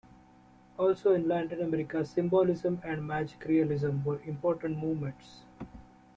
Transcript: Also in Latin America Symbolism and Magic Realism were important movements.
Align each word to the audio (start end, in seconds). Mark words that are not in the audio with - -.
Also 0.79 1.13
in 1.13 1.27
Latin 1.27 1.61
America 1.61 2.03
Symbolism 2.03 2.81
and 2.83 3.05
Magic 3.05 3.45
Realism 3.45 4.03
were 4.03 4.19
important 4.23 4.79
movements. 4.79 5.41